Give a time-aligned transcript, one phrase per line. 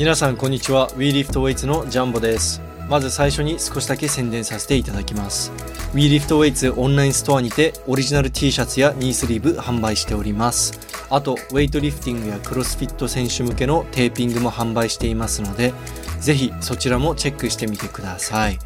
[0.00, 0.88] 皆さんこんにちは。
[0.92, 2.62] WeLiftWeights のジャンボです。
[2.88, 5.52] まず最初に少しだけ宣伝させていただきます。
[5.92, 10.72] WeLiftWeights オンラインストアにてオリジナル T シャツやニースリーブ販売しております。
[11.10, 15.74] あとウェイトリフティングやクロスフィット選手向けのテーピングも販売していますので
[16.18, 18.58] ぜひそちらもチェックしてみてください。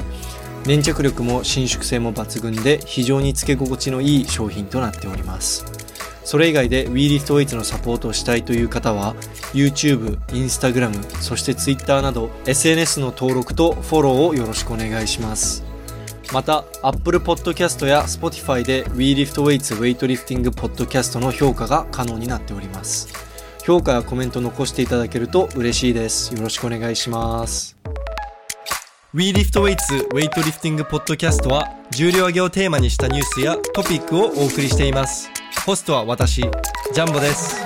[0.65, 5.65] 粘着力も伸縮性も抜群で非常につけ心地のいい商品となっております。
[6.25, 9.15] それ以外で WeLiftWeights のサポートをしたいという方は
[9.53, 15.63] YouTube、Instagram、そして Twitter など SNS の登録とフォローをよろしくお願いします。
[16.33, 23.07] また Apple Podcast や Spotify で WeLiftWeights ウェイトリフティングポッドキャストの評価が可能になっております。
[23.63, 26.33] 評価やコメント残していただけると嬉しいです。
[26.33, 27.77] よろしくお願いします。
[29.13, 35.34] WeLiftWeights ウェイトリフティングポッドキャストは重量挙げをテーマにしたニュースやトピックをお送りしています。
[35.65, 37.65] ホストは私ジャンボです。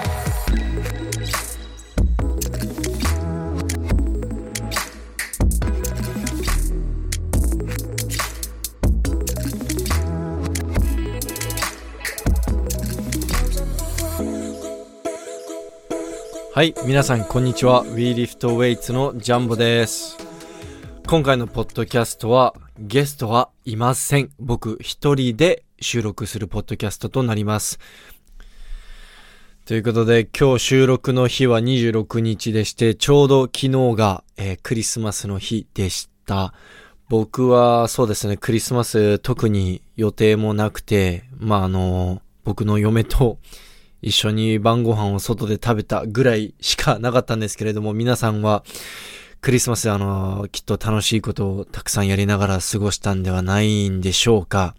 [16.54, 17.86] はい皆さんこんにちは。
[17.86, 20.16] WeLiftWeights のジャンボです。
[21.06, 24.30] 今回のポッドキャストはゲストはいません。
[24.40, 27.80] 僕一人で収録するポッドキャストとなります
[29.66, 36.54] ということで今日収録の日は26日でしてちょうど昨日が、えークリスマスの日でした
[37.08, 43.38] 僕はそうですねクリスマス特に予定もなくてまああの僕の嫁と
[44.02, 48.64] 一緒に晩ご飯を外で食べたぐらいしかなかったんですけれども、皆さんは
[49.42, 54.76] クリスマスあの、きっと楽しいことをたくさんやりながら過ごしたんではないんでしょうか。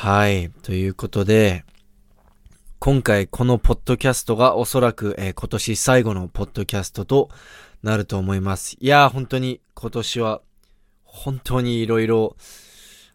[0.00, 0.52] はい。
[0.62, 1.64] ということで、
[2.78, 7.30] 今回このポッドキャストがおそらく、えー今年最後のポッドキャストと
[7.82, 8.76] なると思います。
[8.78, 10.40] いやー本当に今年は
[11.02, 12.30] 本当に色々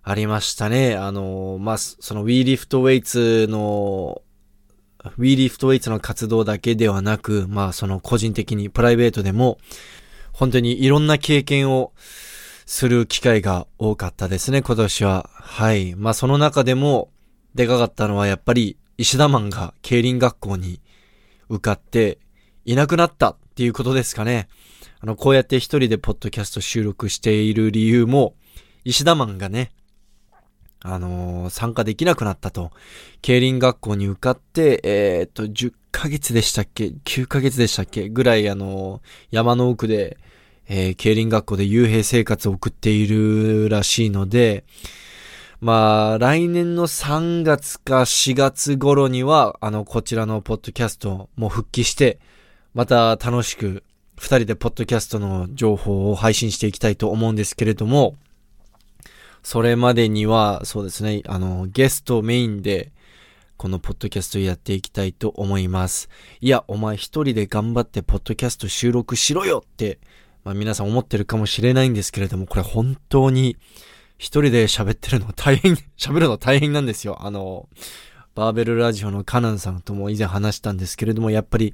[0.03, 0.98] ありましたね。
[0.98, 4.22] あのーまあ、その WeLiftWeights の
[5.18, 9.58] WeLiftWeights の活動だけではなく、まあその個人的にプライベートでも、
[10.34, 11.94] 本当にいろんな経験を
[12.66, 15.29] する機会が多かったですね、今年は。
[15.34, 15.96] はい。
[15.96, 17.09] まあその中でも、
[17.56, 20.81] でかかったのはやっぱり石田マンが競輪学校に
[21.50, 22.18] 受かって
[22.66, 24.47] いなくなったっていうことですかね。
[25.00, 28.35] あの、こうやって一人でポッドキャスト収録している理由も、
[28.85, 29.72] 石田マンがね、
[30.81, 32.72] あのー参加できなくなったと。
[33.22, 38.09] 競輪学校に受かって、えーっと、10ヶ月でしたっけ ?9 ヶ月でしたっけ？
[38.09, 40.18] ぐらい、あのー山の奥で、
[40.68, 44.63] えー競輪学校で幽閉生活を送っているらしいので、
[45.63, 52.19] まあ、来年の3月か4月頃には、あの、こちらのポッドキャストも復帰して、
[52.73, 53.81] また楽しく、
[54.18, 58.18] 二人でポッドキャストの情報を配信していきたいと思うんですけれども、
[59.41, 62.91] それまでには、そうですね、あの、ゲストメインで、
[63.56, 66.09] このポッドキャストやっていきたいと思います。
[66.41, 70.00] いや、お前一人で頑張ってポッドキャスト収録しろよって、
[70.44, 73.58] まあ皆さん思ってるかもしれないんですけれども、これ本当に
[74.18, 77.18] 一人で喋ってるの大変、 喋るの大変なんですよ。
[77.22, 77.70] あの、
[78.36, 81.74] バーベルラジオのカナンさんとも以前話したんですけれども、やっぱり、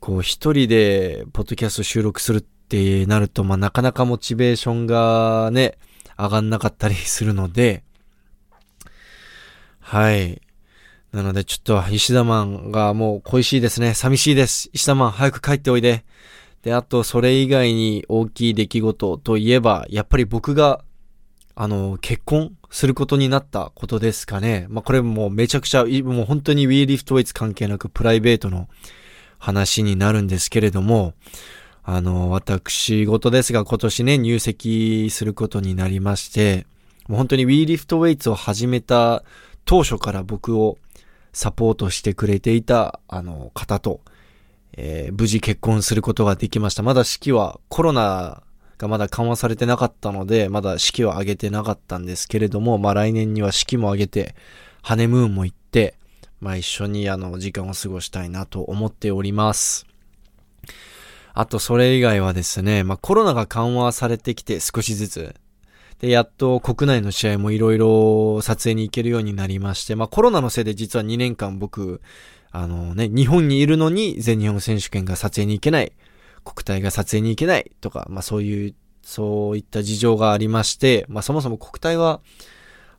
[0.00, 5.78] こう一人でポッドキャスト収録するってなると、まあなかなかモチベーションがね、
[6.18, 7.82] 上がんなかったりするので、
[9.80, 10.40] はい。
[11.12, 13.94] なのでちょっと石田マンがもう恋しいですね。
[13.94, 14.68] 寂しいです。
[14.72, 16.04] 石田マン早く帰っておいで。
[16.64, 20.82] で、あとそれ以外に大きい出来事といえば、やっぱり僕が、
[21.54, 24.66] あの、結婚することになったことですかね。
[24.70, 28.68] まあ、これもうめちゃくちゃ、もう本当に WeLiftWeights 関係なくプライベートの
[29.38, 31.12] 話になるんですけれども、
[31.82, 36.66] あの、私事ですが今年ね、入籍することになりまして、
[37.08, 39.22] もう本当に WeLiftWeights を始めた
[39.66, 40.78] 当初から僕を
[41.34, 44.00] サポートしてくれていた、あの、方と、
[44.76, 46.82] えー無事結婚することができました。
[46.82, 48.42] まだ式はコロナ
[48.78, 54.34] がまだ緩和されてなかったので、まだ式を挙げてなかったんですけれども、まあ来年には式も挙げて、
[54.82, 55.94] ハネムーンも行って、
[56.40, 59.86] まあ一緒にあの、時間を過ごしたいなと思っております。
[61.32, 65.34] あとそれ以外はですね、まあコロナが緩和されてきて少しずつ、
[66.00, 72.00] で、やっと国内の試合もいろいろ撮影に行けるようになりまして、まあコロナのせいで実は2年間僕、
[72.56, 75.92] あのね、日本にいるのに全日本選手権が撮影に行けない、
[76.44, 82.20] 国体が撮影に行けないとか、まあそういう、そういった事情がありまして、まあそもそも国体は、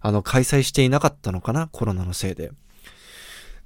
[0.02, 2.52] あの、開催していなかったのかなコロナのせいで。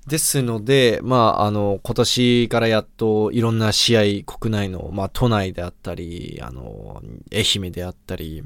[0.06, 7.02] ですので、まあ、あの、今年からやっといろんな試合、国内の、まあ、都内であったり、あの、
[7.34, 8.44] 愛媛であったり、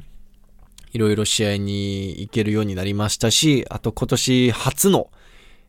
[0.93, 5.09] いろいろ試合に行けるようになりましたし、あと今年初の、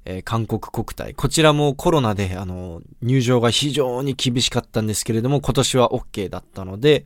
[0.04, 1.14] えー、韓国国体。
[1.14, 7.04] こちらもコロナで、あの、入場が非常に厳しかったんですけれども、今年は OK だったので、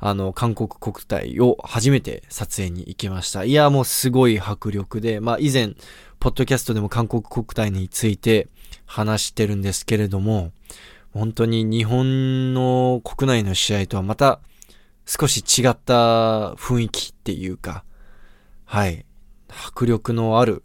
[0.00, 3.44] あの、韓国国体を初めて撮影に行きました。
[3.44, 5.74] いや、もうすごい迫力で、まあ以前、
[6.20, 8.48] ポッドキャストでも韓国国体について
[8.86, 10.52] 話してるんですけれども、
[11.12, 14.40] 本当に日本の国内の試合とはまた
[15.06, 17.84] 少し違った雰囲気っていうか、
[18.66, 19.06] はい、
[19.48, 20.62] 迫力のある、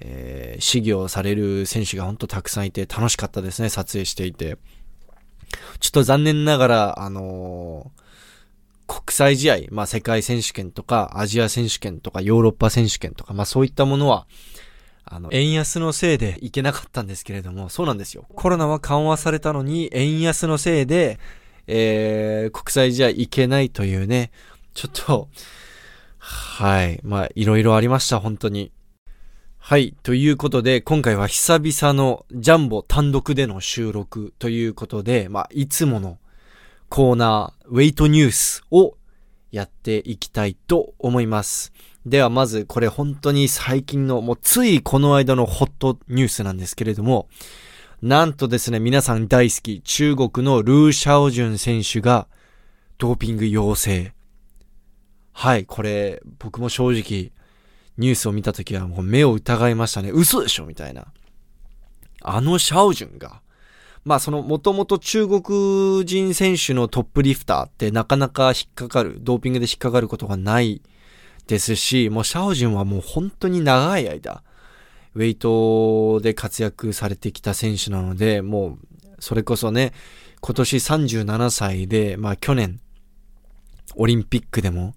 [0.00, 4.58] えー、試技をされる選手が本当たくさんいて楽しかったですね、撮影していて。
[5.80, 8.06] ちょっと残念ながら、あのー
[8.86, 14.26] 国際試合、まあ世界選手権とかアジア選手権とかヨーロッパ選手権とか、まあそういったものは、
[15.04, 18.26] あの、円安のせいでいけなかったんですけれども、そうなんですよ。
[18.34, 21.18] コロナは緩和されたのに、円安のせいで、
[21.68, 24.30] えー、国際試合行けないというね、
[24.74, 25.28] ちょっと、
[26.18, 27.00] はい。
[27.04, 28.72] まあ、いろいろありました、本当に。
[29.68, 29.96] はい。
[30.04, 36.18] ということで、今回は久々のジャンボ単独での収録ということで、まあ、いつもの
[36.88, 38.96] コーナー、ウェイトニュースを
[39.50, 41.72] やっていきたいと思います。
[42.06, 47.26] ではまずこれ本当に最近のもうついこの間のホットニュースなんですけれども、
[48.00, 52.28] なんとですね、皆さん大好き中国のルー・シャオジュン選手が
[52.98, 54.12] ドーピング陽性。
[55.32, 57.32] はい、これ僕も正直
[57.98, 60.10] ニュースを見た時はもう目を疑いましたね。
[60.12, 61.06] 嘘でしょみたいな。
[62.22, 63.40] あのシャオジュンが
[64.06, 70.80] まあそのもともと中国人選手のトップリフターってなかなか引っかかる、ドーピングで引っかかることがない
[71.48, 74.44] ですし、もうシャオジュンはもう本当に長い間、
[75.16, 78.86] ウェイトで活躍されてきた選手なので、もう
[79.18, 79.92] それこそね、
[80.40, 82.78] 今年37歳で、まあ去年、
[83.96, 84.94] オリンピックでも、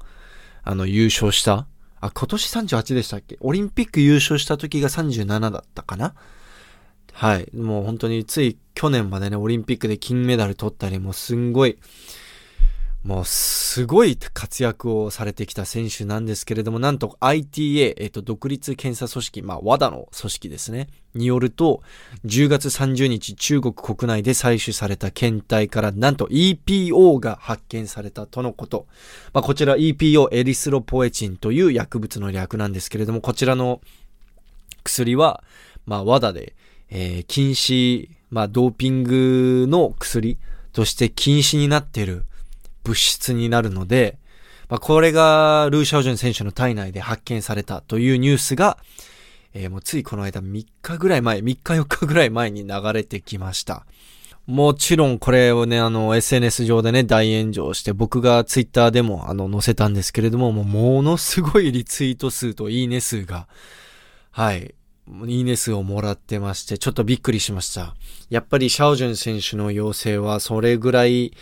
[0.61, 1.65] あの優勝した、
[2.01, 3.37] あ、今年38でしたっけ？
[3.41, 6.13] オリンピック優勝した時が37だったかな？
[7.13, 7.49] はい。
[7.55, 11.77] もう本当につい去年までね、オリンピックで金メダル取ったり、もうすんごい、
[13.03, 21.81] もうすごい活躍をされてきた選手なんですけれども、なんと ITA、えっ、と、独立検査組織、まあ、WADA の組織ですね、によると、
[22.25, 28.85] 10月30日中国国内で採取された検体から、なんと EPO が発見されたとのこと。
[29.31, 33.79] まあ、こちら EPO、エリスロポエチンという薬物の略なんですけれども、こちらの
[34.83, 35.41] 薬は、
[35.85, 36.53] まあ、WADA で、
[36.89, 40.37] えー、禁止、まあ、ドーピングの薬
[40.73, 42.25] として禁止になっている
[42.83, 44.17] 物質になるので、
[44.69, 48.77] まあ、これがルーシャオジュン選手の体内で発見されたというニュースが、
[49.53, 53.85] えー、もうついこの間3日ぐらい前、3日4日ぐらい前に流れてきました。
[54.45, 63.47] もちろんこれをね、あの、SNS 上でね、大炎上して、僕がツイッターでも、あの、載せたんですけれども、もう、ものすごいリツイート数といいね数が、
[64.31, 64.73] はい、
[65.27, 67.95] いいね数をもらってまして、ちょっとびっくりしました。
[68.31, 71.33] やっぱりシャオジュン選手の要請はそれぐらい、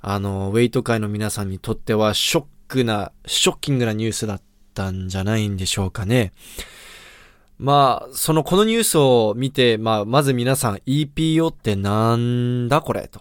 [0.00, 4.42] あの、ウェイト界の皆さんにとってはショックな、ショッキングなニュースだっ
[4.74, 6.32] たんじゃないんでしょうかね。
[7.58, 13.20] まあ、そのこのニュースを見て、まあ、まず皆さん EPO ってなんだこれと。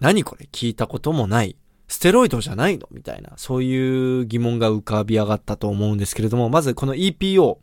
[0.00, 0.48] 何これ？
[0.50, 1.56] 聞いたこともない。
[1.86, 2.88] ステロイドじゃないの？
[2.90, 7.58] みたいな、そういう疑問が浮かび上がったと思うんですけれども、まずこの EPO、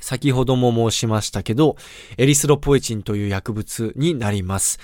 [0.00, 1.76] 先ほども申しましたけど、
[2.16, 4.78] エリスロポエチンという薬物になります。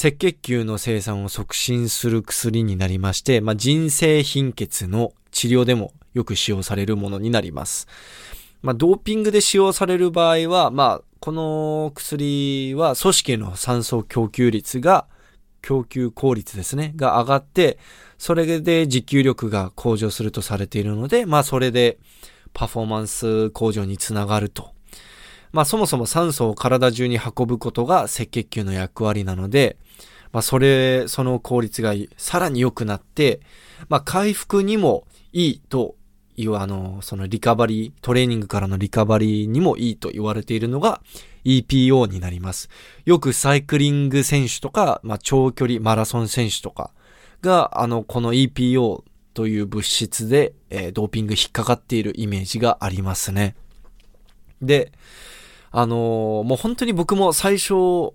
[0.00, 7.88] 赤血球の生産を促進する薬になりまして、まあ、人生貧血の治療でもよく使用されるものになります。
[8.62, 15.06] まあ、ドーピングで使用される場合は、まあ、この薬は組織の酸素供給率が、
[15.62, 17.78] 供給効率ですね、が上がって、
[18.18, 21.98] それで持久力が向上するとされているので、まあ、それで、
[22.54, 24.70] パフォーマンス向上につながると。
[25.52, 29.76] まあそもそも酸素を体中に運ぶことが赤血球の役割なので、
[30.32, 33.40] まあそれ、その効率がさらに良くなって、
[33.88, 35.96] まあ回復にもいいと
[36.36, 41.00] いう、あの、そのリカバリー、トレーニングからのリカバリーにもいいと言われているのが
[41.44, 42.68] EPO になります。
[43.04, 46.90] よくサイクリング選手とか、まあ長距離マラソン選手とか
[47.42, 49.02] が、あの、この EPO
[49.34, 53.54] という物質で、えー、ドーピング引っかかっているイメージがありますね。
[54.60, 54.90] で、
[55.70, 58.14] あのー、もう本当に僕も最初、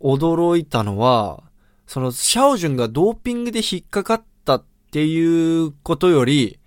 [0.00, 1.42] 驚いたのは、
[1.86, 6.58] その、シャオジュンがドーピングで引っかかったっていうことより、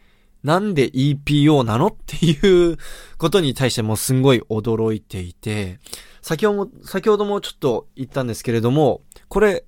[0.44, 2.78] なんで EPO なのっていう
[3.18, 5.80] ことに対してもすんごい驚いていて、
[6.22, 9.66] 先ほども、先ほどもちょっと言ったんですけれども、これ、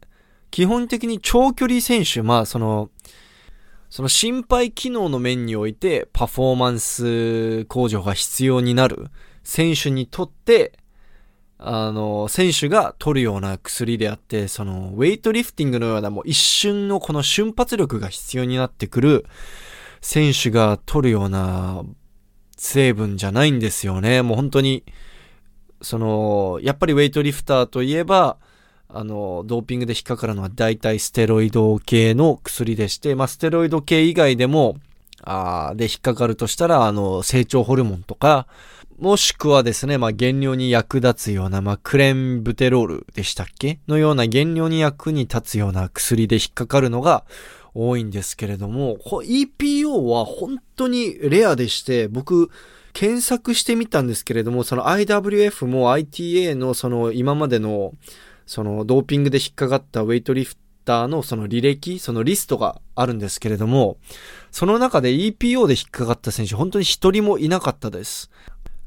[0.52, 2.90] 基本的に長距離選手、まあその、
[3.90, 9.08] その心肺機能の面においてパフォーマンス向上が必要になる
[9.44, 10.79] 選手にとって、
[11.62, 19.26] あの、選手が取るような薬であって、その、ウェイトリフティングのようなもう一瞬のこの瞬発力が必要になってくる
[20.00, 21.84] 選手が取るような
[22.58, 24.22] 成分じゃないんですよね。
[24.22, 24.86] もう本当に、
[25.82, 28.38] その、やっぱりウェイトリフターといえば、
[28.88, 34.78] あの、ドーピングで引っかかるのは大体ステロイド系の薬でして、まあ、ステロイド系以外でも、
[35.22, 38.48] あで引っかかるとしたら、あの、成長ホルモンとか、
[39.00, 43.80] もしくはですね、まあ、減量に役立つような、まあ、クレンブテロールでしたっけ？
[43.88, 47.24] のような減量に役に立つような薬で引っかかるのが
[47.74, 52.50] 多いんですけれども、EPO は本当にレアでして、僕、
[52.92, 57.94] 検索してみたんですけれども、その IWF も ITA のその今までの
[58.46, 63.98] そのドーピングで引っかかったウェイトリフターのその履歴、そのリストがあるんですけれども、
[64.52, 68.32] その中で EPO で引っかかった選手本当に一人もいなかったです。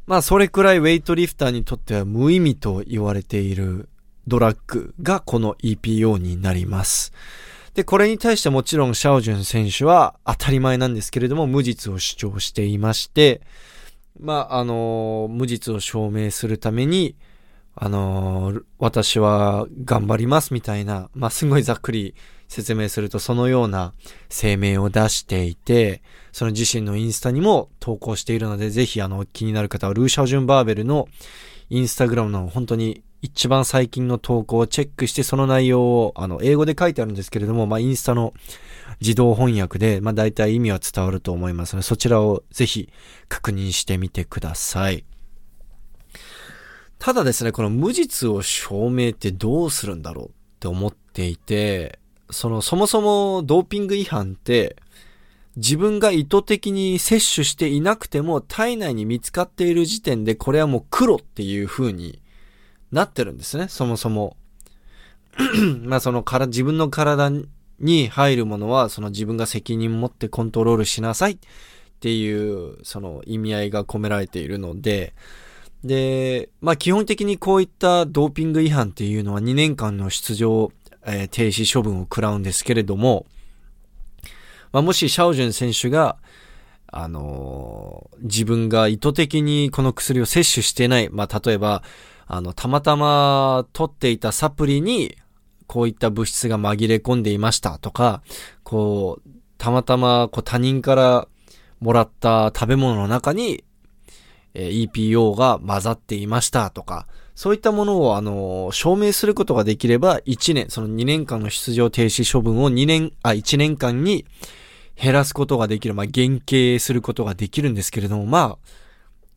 [0.07, 3.89] まあそれくらいウェイトリフターにとっては無意味と言われている
[4.27, 7.13] ドラッグがこの EPO になります。
[7.75, 13.41] で、これに対してもちろんシャオジュン選手は当たり前なんですけれども無実を主張していまして、
[14.21, 17.17] まあ、あの無実を証明するために、
[17.75, 22.15] あのー、私は頑張りますみたいな、まあ、すごいざっくり
[22.47, 23.95] 説明するとそのような
[24.29, 31.09] 声明を出していて、その自身のインスタにも投稿しているので、ぜひあの気になる方はルーシャオジュンバーベルの
[31.71, 38.35] インスタグラムの本当に一番最近の投稿をチェックしてその内容をあの英語で書いてあるんですけれども、まあ、インスタの
[39.01, 42.91] 自動翻訳で、まあ、大体意味は伝わると思いますので、そちらをぜひ
[43.29, 45.05] 確認してみてください。
[46.99, 51.99] ただですね、この無実を証明ってどうするんだろうって思っていて、
[52.31, 54.77] その、そもそもドーピング違反って、
[55.57, 62.23] 自分が意図的に摂取していなくても体内に見つかっている時点でこれはもう黒っていう風に
[62.93, 64.37] なってるんですね、そもそも。
[65.85, 67.31] まあそのから、自分の体
[67.81, 71.39] に入るものはその自分が責任持ってコントロールしなさいっ
[72.01, 75.15] ていうその意味合いが込められているので、
[75.83, 80.71] で、まあ基本的にこういったドーピング違反っていうのは2年間の出場、
[81.07, 83.27] えー、停止処分を食らうんですけれども、
[84.73, 86.17] まあもしシャオジュン選手が、
[86.87, 91.83] あのー、自分が意図的にこの薬を摂取してない、まあ例えば、
[92.27, 95.17] あの、たまたま取っていたサプリに、
[95.67, 98.23] こういった物質が紛れ込んでいましたとか、
[98.63, 101.29] こう、たまたまこう他人から
[101.81, 103.65] もらった食べ物の中に
[104.55, 114.27] え EPO が混ざっていましたとか、そういったものを、あの、証明することができれば、1年、その2年間の出場停止処分を2年、あ、1年間に
[114.97, 118.69] 減らすことができる、まあ、減刑することができるんですけれども、まあ、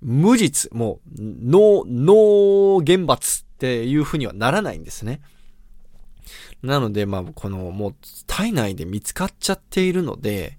[0.02, 5.22] 無実、もう、ノー、ノー厳罰っていうふうにはならないんですね。
[6.62, 7.96] なので、まあ、この、もう、
[8.28, 10.58] 体内で見つかっちゃっているので、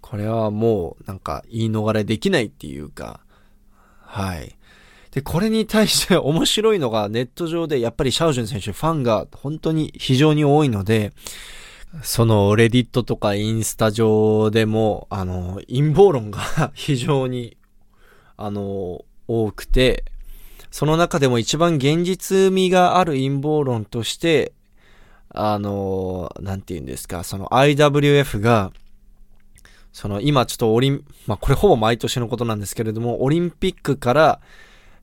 [0.00, 3.20] これはもう、なんか、言い逃れできないっていうか、
[4.00, 4.56] はい。
[5.14, 11.12] で、これに対して 面白いのがネット上でやっぱりシャオジュン選手ファンが本当に非常に多いので、
[12.02, 16.40] そのレディットとかインスタ上でも、あの、陰謀論が
[16.74, 17.56] 非常に、
[18.36, 20.04] あの、多くて、
[20.70, 24.52] その中でも一番現実味がある陰謀論として、
[25.30, 28.72] あの、なんて言うんですか、その IWF が、
[29.92, 34.40] その今ちょっとオリン、まあこれほぼ毎年のことなんですけれども、オリンピックから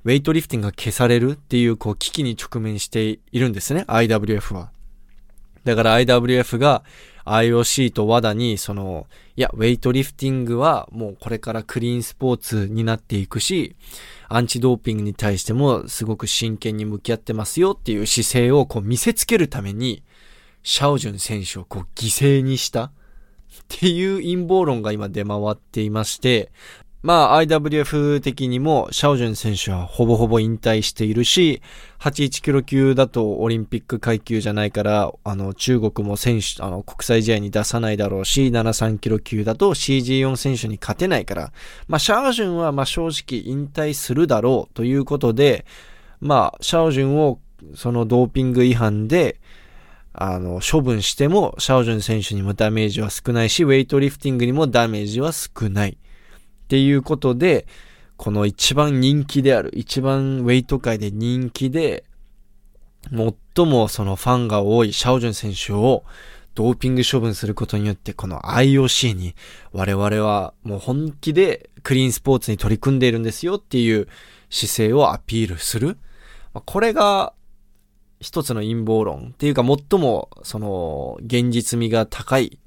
[0.03, 4.71] ウェイトリフティングが消されるっていうこう危機に直面しているんですね、IWF は。
[5.63, 6.83] だから IWF が
[7.25, 13.75] IOC と WADA にその、いや、ウェイトリフティングはもうこれからクリーンスポーツになっていくし、
[14.27, 20.03] アンチドーピングに対してもすごく真剣に向き合ってますよっていう姿勢をこう見せつけるために、
[20.63, 22.91] シャオジュン選手をこう犠牲にしたっ
[23.67, 26.51] ていう陰謀論が今出回っていまして、
[27.03, 31.62] まあ IWF 的にもシャオジュン選手はほぼほぼ引退しているし、
[32.00, 41.51] 81キロ級だとオリンピック階級じゃないから、あの中国も選手、あの国際試合に出さないだろうし、73キロ級だと CG4 選手に勝てないから、
[41.88, 45.65] まあシャオジュンはまあ正直引退するだろうということで、
[46.20, 47.39] まあシャオジュンを
[47.74, 49.39] そのドーピング違反で、
[50.13, 55.98] あの、処分しても、シャオジュン選手にもダメージは少ないし、ウェイトリフティングにもダメージは少ない。
[56.71, 57.67] っていうことで、
[58.15, 62.05] この一番人気である、一番ウェイト界で人気で、
[63.55, 66.05] 最もそのファンが多いシャオジュン選手を
[66.55, 69.35] ドーピング処分することによって、この IOC に
[69.73, 74.07] 我々はもう本気でクリーンスポーツに取り組んでいるんですよっていう
[74.49, 75.97] 姿勢をアピールする。
[76.53, 77.33] これが
[78.21, 82.59] 一つの陰謀論っていうか最もその現実味が高い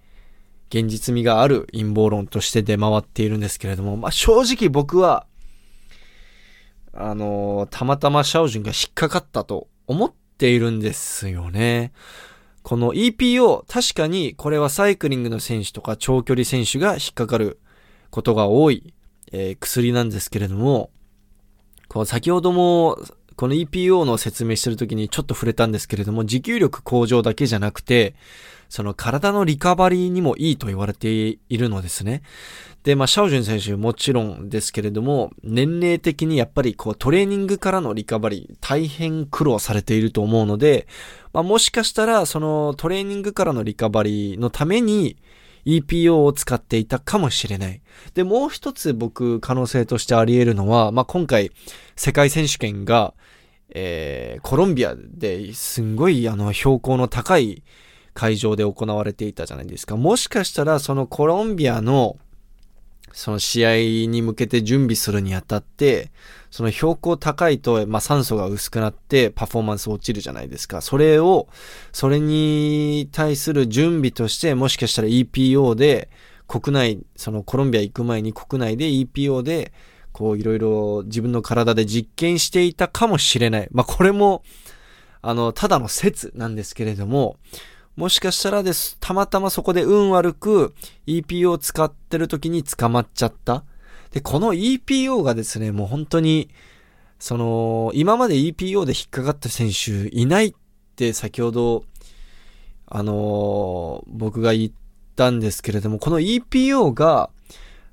[0.74, 5.24] 現実味がある陰謀論として出回っているんですけれども、まあ、正直僕は、
[6.92, 11.92] あのー、たまたまシャオジュンが引っかかったと思っているんですよね。
[12.64, 17.60] この EPO、確かにこれはサイクリングの選手とか長距離選手が引っかかる
[18.10, 18.94] ことが多い、
[19.30, 20.90] えー、薬なんですけれども、
[21.86, 22.98] こう先ほども
[23.36, 28.14] この EPO の説明してる時にちょっと触れたんですけれども、持久力向上だけじゃなくて、
[28.74, 32.22] その体のリカバリーにもいいと言われているのですね。
[32.82, 40.88] で、まあ、シャオジュン選手もちろんですけれども、年齢的にやっぱりこうトレーニングからのリカバリー、大変苦労されていると思うので、
[41.32, 45.18] まあ、もしかしたらそのトレーニングからのリカバリーのために、
[45.66, 47.80] EPO を使っていたかもしれない。
[48.14, 51.52] で、もう一つ僕可能性としてあり得るのは、まあ、今回
[51.94, 53.14] 世界選手権が、
[53.70, 57.62] えー、コロンビアですんごいあの標高の高い
[58.14, 59.96] 会場で行われていたじゃないですか。
[59.96, 62.16] もしかしたらそのコロンビアの
[63.14, 63.76] その試合
[64.08, 66.10] に向けて準備するにあたって、
[66.50, 70.80] その標高高いと、まあ、酸素が薄くなってパフォーマンス落ちるじゃないですか。
[70.80, 71.46] それを、
[71.92, 76.10] それに対する準備として、もしかしたら EPO で、
[76.48, 79.72] 国内、そのコロンビア行く前に国内で EPO で、
[80.10, 83.68] こういろいろ自分の体で実験していたかもしれない。
[83.70, 84.42] まあ、これも、
[85.22, 87.36] あの、ただの説なんですけれども、
[87.96, 90.74] もしかしたらです、たまたまそこで運悪く
[91.06, 93.64] EPO を使ってる時に捕まっちゃった。
[94.10, 96.50] で、この EPO がですね、もう本当に、
[97.20, 100.54] その、今まで EPO で引っかかった選手いないっ
[100.96, 101.84] て先ほど、
[102.86, 104.70] あのー、僕が言っ
[105.14, 107.30] たんですけれども、この EPO が、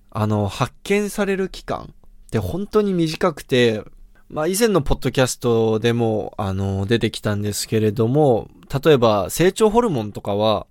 [0.10, 1.94] あの、発見される期間
[2.28, 3.84] って本当に短くて、
[4.30, 10.68] まあ以前のポッドキャストでも、あの、出てきたんですけれども、例えば成長ホルモンとかは、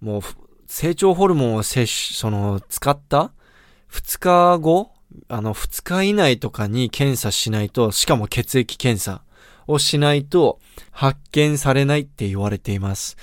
[0.00, 0.22] もう、
[0.66, 3.32] 成長ホルモンを摂取、その、使った
[3.90, 4.90] ？2日後、
[5.28, 9.22] あの、2日以内とかに検査しないと、しかも血液検査
[9.66, 10.58] をしないと
[10.90, 13.16] 発見されないって言われています。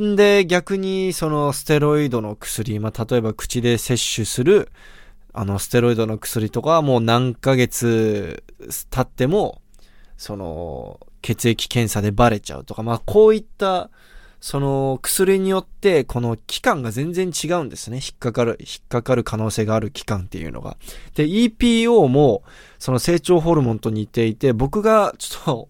[0.00, 4.70] んで、逆にそのステロイドの薬、まあ、例えば口で摂取する、
[5.32, 8.44] あの、ステロイドの薬とかはもう何ヶ月
[8.90, 9.60] 経っても、
[10.16, 13.88] その、血液検査でバレちゃうとか、まあ、こういった
[14.40, 17.96] その薬によってこの期間が全然違うんですね。
[17.96, 20.76] 引っかかる、引っかかる可能性がある期間っていうのが。
[21.14, 22.42] で、EPO も
[22.78, 25.68] その成長ホルモンと似ていて、僕がちょっと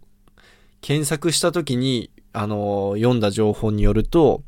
[0.80, 4.42] 検索した時に、あの、読んだ情報によると、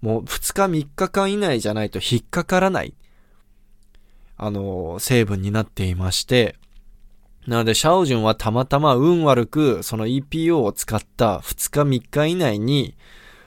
[0.00, 2.94] もう2日3日間以内じゃないと引っかからない、
[4.38, 6.56] あの、成分になっていまして、
[7.46, 12.96] なので、シャオジュンはたまたま運悪く、その EPO を使った2日3日以内に、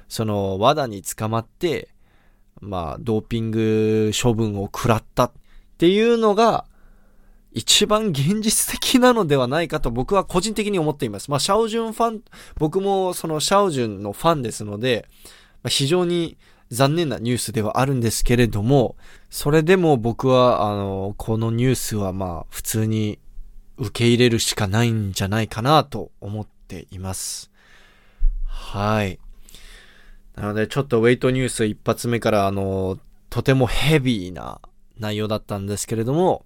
[0.07, 1.89] その、罠に捕まって、
[2.61, 5.31] まあ、ドーピング処分を食らったっ
[5.77, 6.65] ていうのが、
[7.51, 11.31] 一番現実的なのではないかと僕は個人的に思っています。
[11.31, 12.21] まあ、シャオジュンファン、
[12.57, 15.07] 僕もそのシャオジュンのファンですので、
[15.63, 16.37] まあ、非常に
[16.69, 18.95] 残念なニュースではあるんですけれども、
[19.29, 23.19] それでも僕は、あの、このニュースはまあ、普通に
[23.79, 27.49] 受け入れるしかないんじゃないかなと思っています。
[28.45, 29.19] はい。
[30.35, 34.61] なので、ちょっとウェイトニュース一発目から、あの、とてもヘビーな
[34.97, 36.45] 内容だったんですけれども、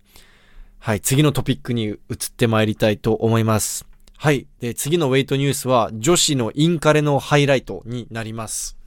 [0.80, 1.98] はい、次のトピックに移っ
[2.36, 3.86] てまいりたいと思います。
[4.18, 4.48] はい。
[4.60, 8.78] で、次のウェイトニュースは、女子のインカレのハイライトになります。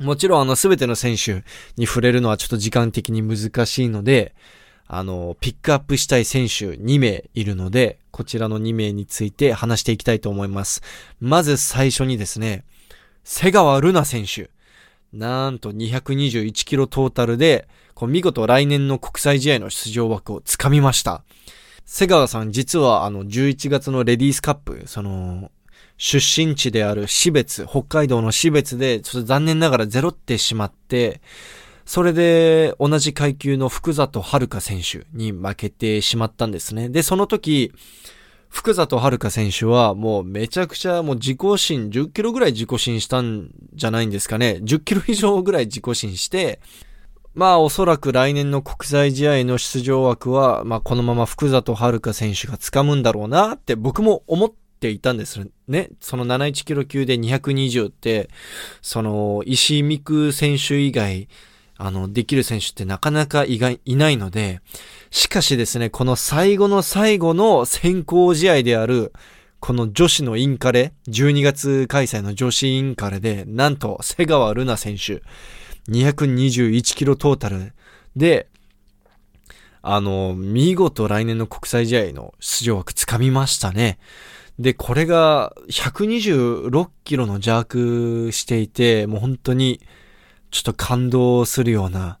[0.00, 1.42] もちろん、あの、すべての選手
[1.76, 4.34] に触れるのはちょっと時間的に難しいので、
[4.88, 10.82] あの、ピックアップしたい選手2名いるので、こちらの2名について話していきたいと思います。
[11.20, 12.64] まず最初にですね、
[13.22, 14.50] 瀬川ルナ選手。
[15.12, 21.22] なんと221キロトータルで、こう見事来年の国際試合の出場枠をつかみました。
[21.84, 25.50] 瀬川さん実はあの11月のレディースカップ、その、
[25.98, 31.20] 出身地である死別、北海道の死別で、ちょっと残念ながらゼロってしまって、
[31.88, 36.90] それで同じ階級の福里遥選手に負けてしまったんですね。
[36.90, 37.72] で、その時、
[38.50, 44.58] 福里遥選手はもうめちゃくちゃもう自己新、10キロぐらい自己新したんじゃないんですかね。
[44.60, 46.60] 10キロ以上ぐらい自己新して、
[47.32, 55.88] まあおそらく来年の国際試合の出場枠は、まあこのまま福里遥選手が掴むんだろうなって僕も思っていたんですね。
[56.00, 58.28] その71キロ級で220って、
[58.82, 61.28] その石井美久選手以外、
[61.78, 64.60] あの、できる選手ってなかなかいがいないので、
[65.10, 69.12] しかしですね、この最後の最後の先行試合である、
[69.60, 75.22] この女子のインカレ、12月開催の女子インカレで、なんと瀬川ルナ選手、
[75.88, 77.72] 221キロトータル
[78.16, 78.48] で、
[79.82, 83.98] あの、見事来年の国際試合の出場枠つかみましたね。
[84.58, 89.80] で、これが126キロの邪悪していて、もう本当に、
[90.50, 92.18] ちょっと感動するような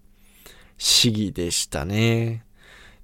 [0.76, 2.44] 試技でしたね。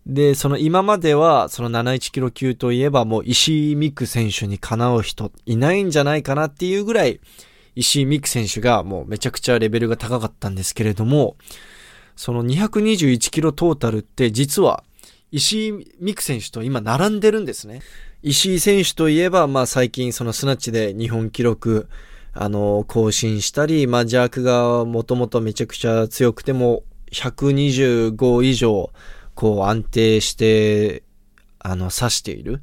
[0.06, 7.20] で、その今までは、その71キロ級といえばもう石井美久選手にかなう人いないんじゃないかなっていうぐらい、
[7.74, 11.36] 石井美久選手がもうめちゃくちゃレベルが高かったんですけれども、
[12.16, 14.84] その221キロトータルって実は
[15.32, 17.80] 石井美久選手と今並んでるんですね。
[18.22, 21.88] 石井選手といえば、まあ最近そのスナッチで日本記録、
[22.34, 28.90] あの、更新したり、まあ、ジャークがもともとめちゃくちゃ強くても、125以上、
[29.34, 31.04] こう安定して、
[31.60, 32.60] あの、指している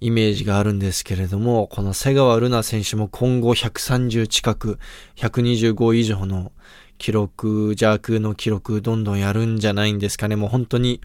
[0.00, 4.78] イメージがあるんですけれども、この瀬川ルナ選手も今後130近く、
[5.16, 6.52] 125以上の
[6.98, 10.36] 記録、ジャークの記録、どんどんやるんじゃないんですかね。
[10.36, 11.00] もう本当に、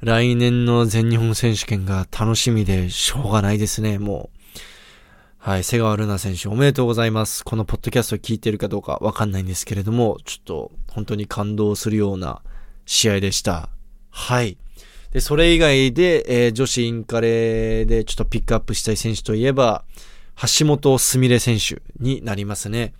[0.00, 4.35] 来年の全日本選手権が楽しみでしょうがないですね、もう。
[5.46, 7.44] はい、瀬川ルナ選手おめでとうございます。
[7.44, 12.42] このポッドキャストを聞いてるかどうかわかんないんですけれども、ちょっと本当に感動するような
[12.84, 13.68] 試合でした。
[14.10, 14.58] はい。
[15.12, 19.84] で、それ以外で、えー、女子インカレでちょっとピックアップしたい選手といえば、
[20.58, 22.92] 橋本すみれ選手になりますね。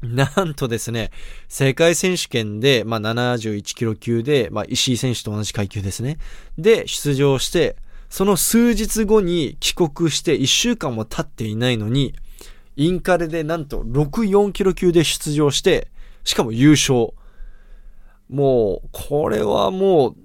[0.00, 1.10] なんとですね、
[1.46, 6.16] 世界選手権で、まあ、71キロ級で、まあ、石井選手と同じ階級ですね。
[6.56, 7.76] で、出場して、
[8.10, 12.14] その数日後に帰国して1週間も経っていないのに、
[12.76, 15.88] インカレでなんと64キロ級で出場して、
[16.24, 17.10] しかも優勝。
[18.28, 20.16] もう、これはもう、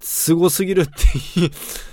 [0.00, 0.92] 凄すぎるって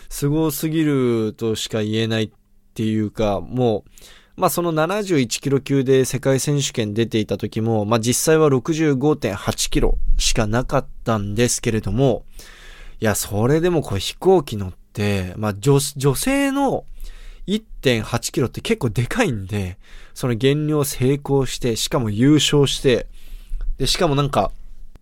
[0.09, 2.31] 凄 すぎるとしか言えないっ
[2.73, 3.89] ていうか、もう、
[4.35, 12.25] まあその71キロ級で世界選手権出ていた時も、まあ実際は65.8キロしかなかったんですけれども、
[13.03, 16.85] いや、それでもこう飛行機乗って、まあ女、女性の
[17.47, 19.77] 1.8キロって結構でかいんで、
[20.13, 23.07] その減量成功して、しかも優勝して、
[23.77, 24.51] で、しかもなんか、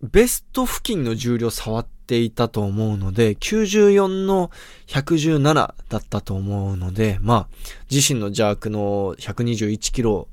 [0.02, 4.50] ベスト付近の重量触っていたと思うので、94の
[4.88, 5.54] 117
[5.88, 7.48] だったと思うので、まあ、
[7.88, 10.26] 自身の邪悪の121キロ、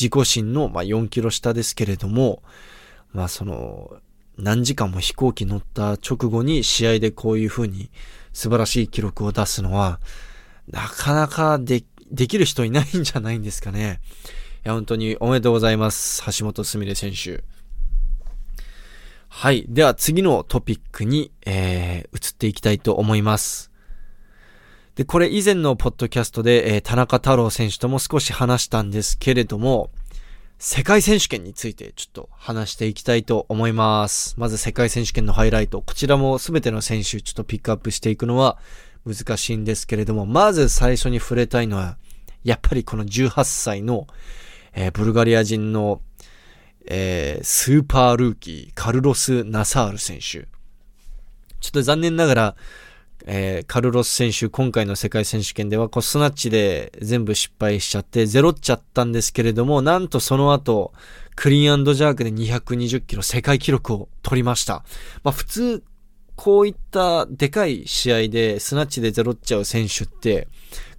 [0.00, 2.44] 自己新のまあ4キロ下ですけれども、
[3.12, 3.96] まあその、
[4.38, 7.90] 何時間も飛行機乗った直後に試合でこういう風に
[8.32, 10.00] 素晴らしい記録を出すのは、
[10.68, 14.00] なかなかで、できる人いないんじゃないんですかね。
[14.64, 16.22] いや、本当におめでとうございます。
[16.38, 17.44] 橋本すみれ選手。
[19.28, 19.64] はい。
[19.68, 23.70] では次のトピックに、えー、移っていきたいと思います。
[24.96, 29.90] で、これ以前のポッドキャストで、えー、田中太郎選手とも少し話したんですけれども、
[30.58, 34.34] 世界選手権についてちょっと話していきたいと思います。
[34.38, 35.82] まず世界選手権のハイライト。
[35.82, 38.56] こちらも全ての選手ちょっとピックアップしていくのは
[39.06, 41.98] 難しいんですけれども、まず最初に触れたいのは、
[42.42, 44.06] やっぱりこの18歳の、
[44.72, 46.00] えー、ブルガリア人の、
[46.86, 50.22] えー、スーパールーキー、カルロス・ナサール選手。
[50.22, 50.46] ちょ
[51.68, 52.56] っと残念ながら、
[53.24, 60.92] えー、カルロス選手、今回の世界選手権では、こう、スナッチで全部失敗しちゃって、ゼロっちゃったんですけれども、なんとその後、
[61.34, 64.84] クリーンジャークで220キロ世界記録を取りました。
[65.22, 65.82] まあ普通、
[66.34, 70.48] こういったでかい試合でスナッチでゼロっちゃう選手って、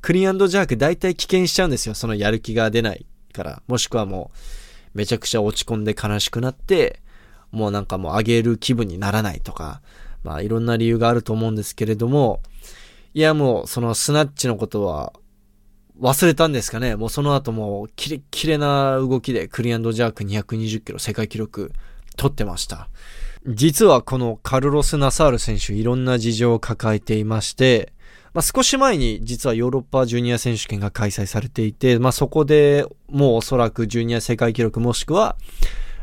[0.02, 1.96] クリーンジャーク大体危険しちゃうんですよ。
[1.96, 3.62] そのやる気が出ないから。
[3.68, 4.32] もしくはも
[4.94, 7.02] う、めちゃくちゃ落ち込んで悲しくなって、
[7.52, 9.82] もうなんかもう上げる気分にならないとか、
[10.28, 12.42] まあいろんな理由があると思うんですけれども、
[13.14, 15.14] いやもうそのスナッチのことは
[16.02, 16.98] 忘れたんですかね。
[16.98, 21.72] もうその後もキレッキレな動きでクリアンドジャーク220キロ世界記録
[22.18, 22.90] 取ってました。
[23.48, 27.94] 実はこのカルロス・ナサール選手いろんな事情を抱えていまして、
[28.34, 35.38] まあ、少し前に実はヨーロッパジュニア選手権が開催されていて、まあ、そこでもうおそらくジュニア世界記録もしくは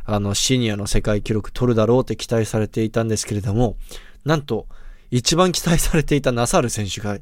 [0.07, 3.77] あのシニアの世界記録取るだろうって期待されていたんですけれども、
[4.25, 4.67] なんと、
[5.11, 7.19] 一番期待されていたナサール選手が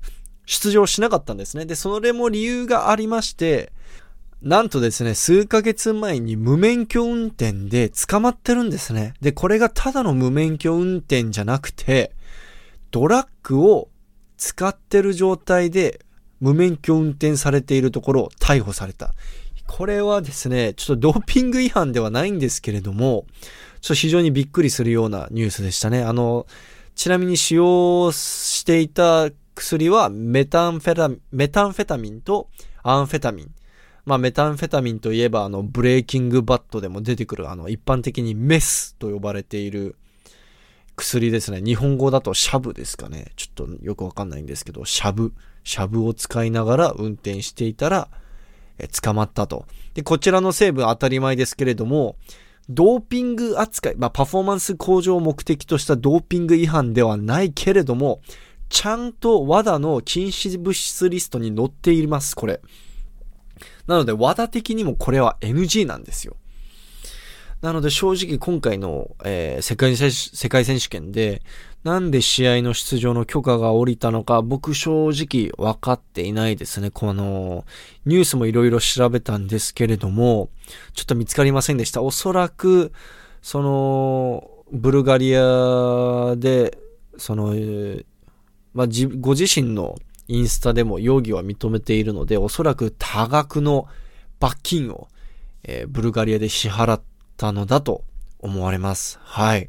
[0.46, 1.66] 出場しなかったんですね。
[1.66, 3.72] で、それも理由がありまして、
[4.42, 9.14] なんとですね、数ヶ月前に無免許運転で捕まってるんですね。
[9.20, 12.12] で、これがただの無免許運転じゃなくて、
[12.90, 13.88] ドラッグを
[14.36, 16.00] 使ってる状態で
[16.40, 19.14] 無免許運転されているところを逮捕された。
[19.68, 23.26] これはですね、ちょっとドーピング違反ではないんですけれども、
[23.80, 26.02] ちょっと非常にびっくりするようなニュースでしたね。
[26.02, 26.46] あの、
[26.94, 32.48] ちなみに使用していた薬はメタンフェタ、メタンフェタミンと
[32.82, 33.50] アンフェタミン。
[34.04, 39.94] まあ、メタンフェタミンといえば、あの、ブレーキングバットでも出てくる、あの、一般的にメスと呼ばれている
[40.96, 41.62] 薬ですね。
[41.62, 43.32] 日本語だとシャブですかね。
[43.36, 45.32] ちょっとよくわかんないんですけど、シャブ。
[45.64, 48.08] シャブを使いながら運転していたら、
[48.78, 49.66] え捕まったと。
[49.94, 52.16] で、こちらの成分当たり前ですけれども、
[52.68, 58.20] ドーピング扱い、まあ、パフォーマンス向上を目的としたドーピング違反ではないけれども、
[58.68, 62.60] ちゃんと WADA の禁止物質リストに載っています、これ。
[63.86, 66.36] なので、WADA 的にもこれは NG なんですよ。
[67.62, 71.42] なので正直今回の、えー、世界世界選手権で、
[71.84, 76.90] なんで試合の出場の許可が下りたのか、僕正直分かっていないですね。
[76.90, 77.64] この、
[78.06, 80.48] ニュースもいろいろ調べたんですけれども、
[80.94, 82.02] ちょっと見つかりませんでした。
[82.02, 82.92] おそらく、
[83.42, 86.78] その、ブルガリアで、
[87.16, 87.54] その、
[88.74, 88.86] まあ、
[89.18, 89.96] ご自身の
[90.28, 93.88] インスタでも容疑は認めているので、おそらく多額の
[94.38, 95.08] 罰金を、
[95.64, 97.02] えー、ブルガリアで支払っ
[97.36, 98.04] たのだと
[98.38, 99.18] 思われます。
[99.22, 99.68] はい。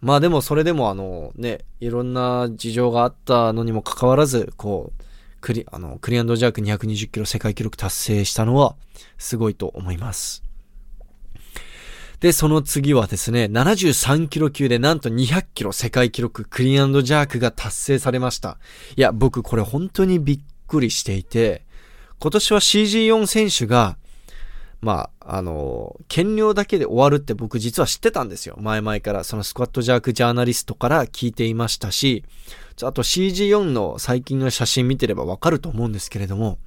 [0.00, 5.04] まあでもそれでもあのね、いろんな事情があったのにもかかわらず、こう、
[5.40, 8.76] クリ、あの、クリアンドジャーク220キロ世界記録達成したのは
[9.18, 10.42] すごいと思います。
[12.20, 18.58] で、その次はですね、73キロ級でなんと200キロ世界記録クリアンドジャークが達成されました。
[18.96, 21.62] いや、僕これ本当にびっくりしていて、
[22.18, 23.96] 今年は CG4 選手が、
[24.80, 28.56] まあ、あの、減量だけで終わるって僕実は知ってたんですよ。
[28.60, 29.24] 前々から。
[29.24, 32.24] そのスクワットジャークジャーナリストから聞いていましたし、
[32.82, 36.58] あと CG4 の最近の写真見てればわかると思うんですけれども、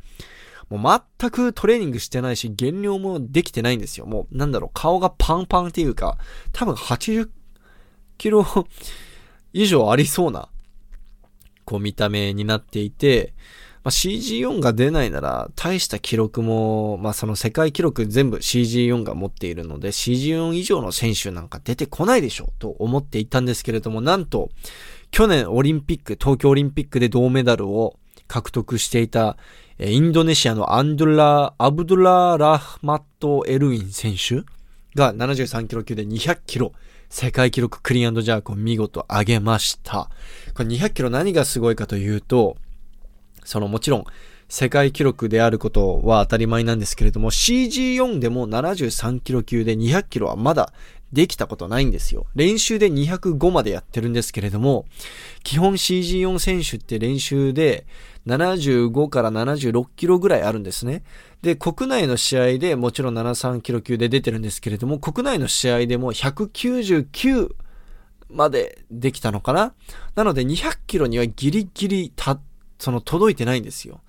[0.69, 4.06] もう全くトレーニングしてないし、減量もできてないんですよ。
[4.06, 6.17] もう、なんだろう、顔がパンパンっていうか、
[6.52, 7.30] 多分80
[8.17, 8.45] キロ
[9.54, 10.50] 以上ありそうな、
[11.65, 13.34] こう見た目になっていて、
[13.84, 24.50] まあ、CG4 が出ないなら、大した記録も、まあ、その世界記録全部 CG4 が持っているので、CG4 以上の選手なんか出てこないでしょうと思っていたんですけれども、なんと、
[25.10, 29.36] 去年オリンピック、東京オリンピックで銅メダルを獲得していた、
[29.80, 34.46] インドネシアのアンドラ、アブドラ・ラフマット・エルウィン選手
[34.96, 36.72] が73キロ級で200キロ
[37.10, 40.10] 世界記録クリアンジャークを見事上げました。
[40.54, 42.58] これ200キロ何がすごいかというと、
[43.43, 44.06] そのもちろん
[44.47, 50.73] 世界記録であることは当たり前なんですけれども CG4 でも73キロ級で200キロはまだ
[51.13, 52.25] できたことないんですよ。
[52.36, 54.86] 練習で205までやってるんですけれども、
[55.43, 57.86] 基本 CG4 選手って練習で
[58.27, 61.04] 75から76キロぐらいあるんですね。
[61.41, 67.56] で、国内の試合でもちろん73キロ級で出てるんですけれども、国内の試合でも199
[68.30, 69.73] までできたのかな
[70.15, 72.39] なので200キロにはギリギリた、
[72.82, 74.02] その届いてないんですよ。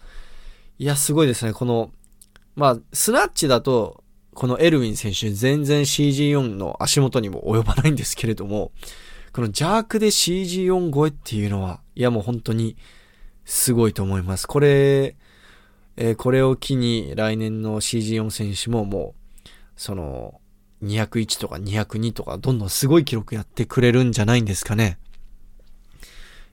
[0.78, 1.52] いや、すごいですね。
[1.52, 1.90] この、
[2.56, 4.02] まあ、スナッチだと
[4.34, 8.72] このエルウィン選手全然 CG4 の足元にも及ばないんですけれども、
[9.32, 12.76] このジャークで CG4 超えっていうのは、いやもう本当に
[13.44, 14.46] すごいと思います。
[14.46, 15.16] これ、
[15.96, 20.40] えー、これを機に来年の CG4 選手ももう、その、
[20.82, 24.98] 201とか202とかどんどんすごい記録やってくれるんじゃないんですかね。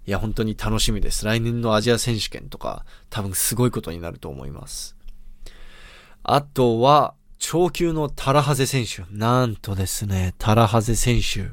[0.05, 1.25] いや、本当に楽しみです。
[1.25, 4.95] 来年のアジア選手権とか多分すごいことになると思います。
[6.23, 9.03] あとは、超級のタラハゼ選手。
[9.11, 11.51] なんとですね、タラハゼ選手。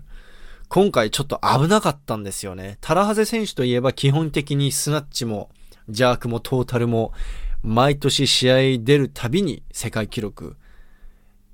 [0.68, 2.78] 今回ちょっと危なかったんですよね。
[2.80, 5.50] タラハゼ選手といえば基本的にスナッチも、
[5.88, 7.12] ジャークもトータルも、
[7.62, 10.56] 毎年試合出るたびに世界記録、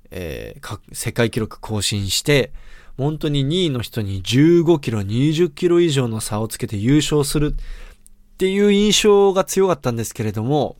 [0.09, 2.51] えー、世界記録更新して、
[2.97, 10.75] 本当に2位の人に15キロ、20キロ以上の差をつけて優勝するっていう印象が強かったんですけれども、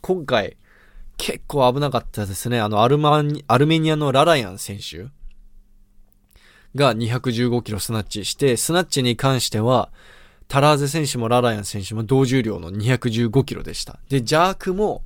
[0.00, 0.56] 今回、
[1.16, 2.60] 結構危なかったですね。
[2.60, 5.06] あの、アルマニ、アルメニアのララヤン選手
[6.74, 9.90] が215キロスナッチして、スナッチに関しては、
[10.48, 13.98] タラーゼ選手もララヤン選手も同重量の215キロでした。
[14.08, 15.02] で、ジャークも、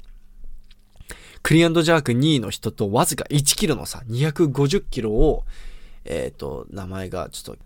[1.42, 5.44] クリアンドジャーク2位の人とわずか1キロの差、250キロを、
[6.04, 7.62] えっ、ー、と、名前が、ちょっと、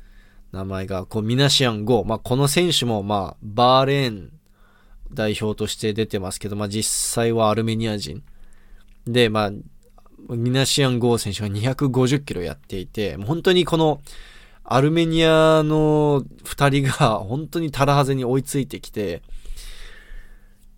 [0.52, 2.04] 名前が、こう、ミナシアン5。
[2.04, 4.32] まあ、この選手も、まあ、バーレーン
[5.12, 8.22] 代表として出てますけど、まあ、実際はアルメニア人。
[9.06, 9.50] で、まあ、
[10.28, 14.00] ミナシアン・ゴー選手が250キロやっていて、本当にこの、
[14.64, 19.22] アルメニアの二人が本当にタラハゼに追いついてきて、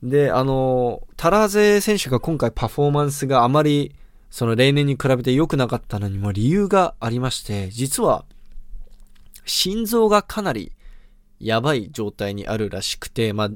[0.03, 3.95] で、あの、タラハゼ選手が今回パフォーマンスがあまり、
[4.35, 8.25] その例年に比べて良くなかったのにも理由がありまして、実は、
[9.47, 10.73] 心臓がかなり
[11.39, 13.51] やばい状態にあるらしくて、まあ、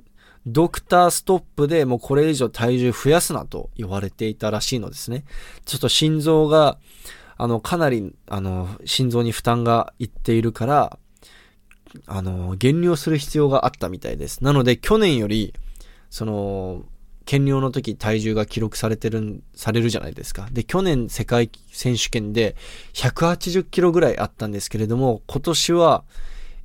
[0.46, 5.24] ドクターストップでもうこれ以上体重増やすなと言われていたらしいのですね。
[5.64, 6.78] ちょっと心臓が、
[7.36, 10.98] あの、かなり、あの、心臓に負担がいっているから、
[12.06, 14.44] あの、減量する必要があったみたいです。
[14.44, 15.54] なので、去年より、
[16.08, 16.84] その、
[17.28, 20.48] 減量の時体重が記録されてる、されるじゃないですか。
[20.50, 22.56] で、去年世界選手権で
[22.94, 26.04] 180キロぐらいあったんですけれども、今年は、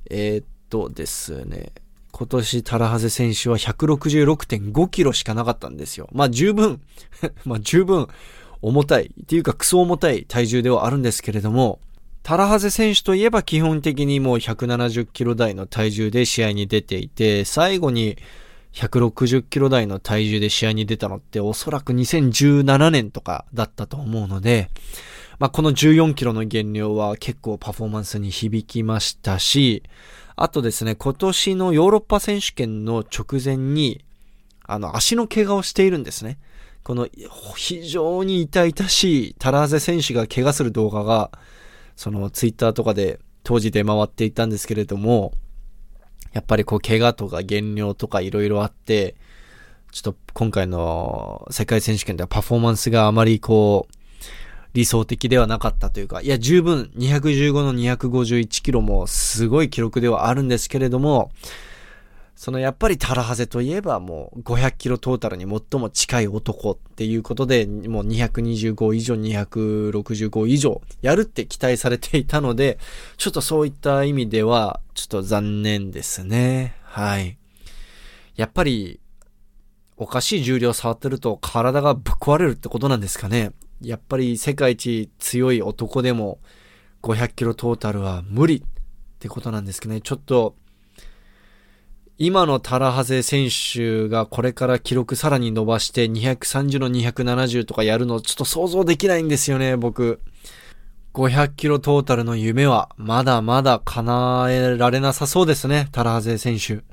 [0.08, 1.72] えー、っとですね、
[2.12, 6.08] 今年タラハゼ選手は166.5キロしかなかったんですよ。
[6.12, 6.80] まあ十分
[7.44, 8.08] まあ十分
[8.62, 11.78] 重たいっていうかクソ重たい体重ではあるんですけれども、
[12.22, 18.16] タラハゼ選手といえば基本的にもう170キロ台の体重で試合に出ていて、最後に
[18.74, 24.68] 160キロ台の体重で試合に出たのっておそらく2017年とかだったと思うので、
[25.38, 29.84] まあ、この14キロの減量は結構パフォーマンスに響きましたし、
[30.36, 34.04] あとですね、今年のヨーロッパ選手権の直前に、
[34.66, 36.38] あの、足の怪我をしているんですね。
[36.82, 37.08] この
[37.56, 41.30] 非常に痛々しいタラーゼ選手が怪我する動画が、
[41.96, 45.32] そのツイッターとかで当時出回っていたんですけれども、
[46.34, 49.14] やっぱりこう怪我とか減量とかいろいろあって、
[49.92, 53.94] ちょっと今回の世界選手権ではパフォーマンスがあまりこう、
[54.74, 61.30] 理想的ではなかったというか、いや、十分215の251キロもすごい記録ではあるんですけれども、
[62.36, 72.78] そのやっぱりタラハゼといえばもう500キロトータルに最も近い男っていうことで、もう225以上、265以上やるって期待されていたので、
[73.16, 76.74] ちょっとそういった意味では、ちょっと残念ですね。
[76.82, 77.38] はい。
[78.36, 78.98] やっぱり、
[79.96, 83.52] おかしい重量触ってると体がぶっ壊れるってことなんですかね。
[83.80, 86.38] やっぱり世界一強い男でも
[87.02, 88.62] 500キロトータルは無理っ
[89.20, 90.00] てことなんですけどね。
[90.00, 90.56] ちょっと、
[92.16, 100.20] 今のタラハゼ選手がこれから記録さらに伸ばして230の270とかやるのちょっと想像できないんですよね、僕。
[101.12, 106.84] 500キロトータルの夢はまだまだ叶えられなさそうですね、タラハゼ選手。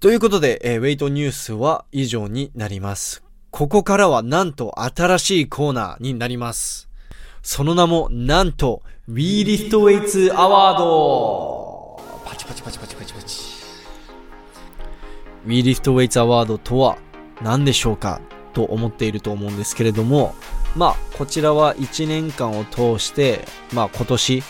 [0.00, 3.22] ということで、えー、ウェイトニュースは以上になります。
[3.50, 6.88] ここからはなんと新しいコーナーになります。
[7.42, 11.63] その名も、なんと、We Lift Weights Award!
[12.44, 13.44] チパチパチパチパチパチ。
[15.46, 16.98] We Lift Weights Award とは
[17.42, 18.20] 何でしょうか
[18.52, 20.34] と思っていると思うんですけれども、
[20.76, 24.42] まあ、こちらは1年間を通して、まあ今年、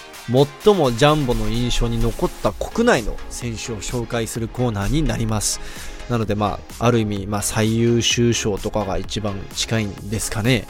[0.62, 5.60] 最もジャンボの印象に残った国内の選手を紹介するコーナーになります。
[6.08, 10.66] なのでまあ、ある意味、まあ最優秀賞とかが一番近いんですかね。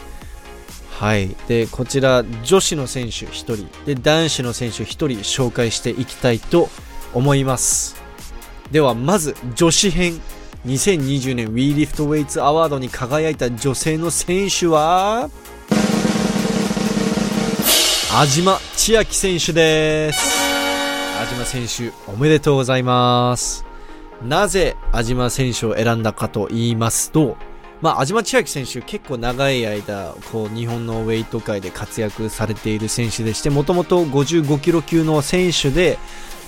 [0.91, 1.35] はい。
[1.49, 6.69] で、こちら、女子の選手1人、で、男子の選手1人紹介していきたいと
[7.15, 7.97] 思います。
[8.71, 10.21] では、まず、女子編。
[10.67, 15.29] 2020年 WeLiftWeights アワードに輝いた女性の選手は、
[18.13, 20.35] 安島千秋選手です。
[21.21, 23.67] 安島選手、おめでとうございます。
[24.23, 27.37] なぜ安島選手を選んだかと言いますと、
[27.83, 35.99] まあ、安島千秋選手結構長い間、こう、日本のウェイト界で活躍されている選手でして、もともと55キロ級の選手で、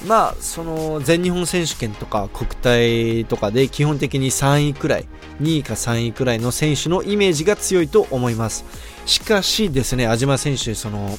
[0.04, 5.06] まあ、その、全日本選手権とか国体とかで基本的に3位くらい、
[5.40, 8.64] 2位か3位くらいの選手のイメージが強いと思います。
[9.06, 11.18] しかしですね、安島選手、その、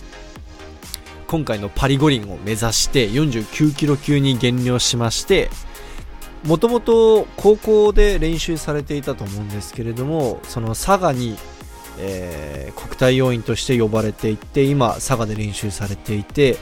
[1.28, 5.50] 今回のパリ五輪を目指して49キロ級に減量しまして、
[6.46, 11.38] もともと高校で練習されていたと思うんですけれども、その佐賀に、
[12.00, 16.58] えー、国体要員として呼ばれていて、今佐賀で練習されていて、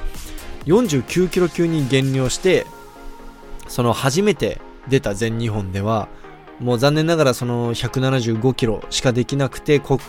[0.65, 2.65] 49キロ級に減量して、
[3.67, 6.07] その初めて出た全日本では、
[6.59, 9.99] もう残念ながらその175キロしかできなくて、ト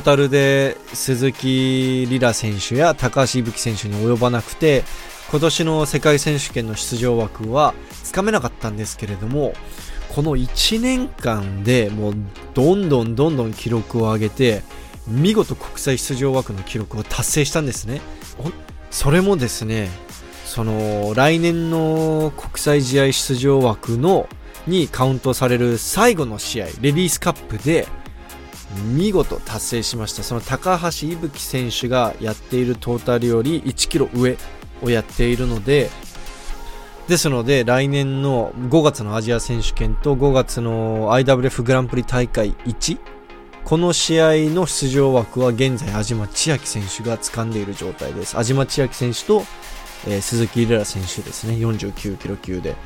[0.00, 4.84] タルで鈴木リラ選手や高橋いぶき選手に及ばなくて、
[5.30, 9.54] 今年の世界選手権の出場枠はつかめなかったんですけれども、
[10.14, 12.14] この1年間でもう
[12.54, 14.62] どんどんどんどん記録を上げて、
[15.06, 18.00] 見事国際出場枠の記録を達成したんですね。
[18.96, 19.90] それもですね、
[20.46, 24.26] その来年の国際試合出場枠の
[24.66, 27.86] にカウントされる最後の試合、レディースカップで、
[28.94, 30.22] 見事達成しました。
[30.22, 34.38] その高橋いぶき選手がやっているトータルより1キロ上
[34.82, 35.90] をやっているので、
[37.06, 42.98] ですので、来年の5月のアジア選手権と5月の IWF グランプリ大会1、
[43.66, 48.36] この試合の出場枠は現在、安島千秋選手が掴んでいる状態です。
[48.36, 49.42] 安島千秋選手と、
[50.06, 52.76] えー、鈴木リラ選手ですね、49キロ級で。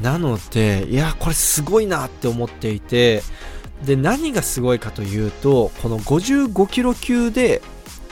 [0.00, 3.22] なので、いや、これすごいなって思っていて、
[3.84, 7.62] で、何がすごいかというと、この55キロ級で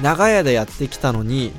[0.01, 1.51] 長い間やってきたのに、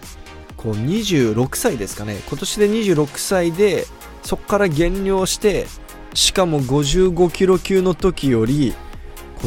[0.56, 2.22] こう26歳ですかね。
[2.26, 3.86] 今年で26歳で、
[4.24, 5.68] そこから減量して、
[6.14, 8.74] しかも55キロ級の時より、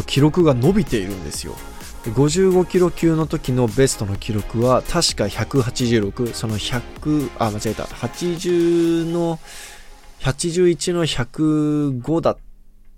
[0.07, 1.55] 記録が伸びているんですよ。
[2.05, 9.39] 55キロ級の時のベストの記録は確か186、その100、あ、間違えた、80の、
[10.21, 12.39] 81の105だっ